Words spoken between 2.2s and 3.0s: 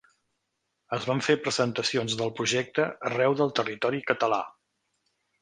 del projecte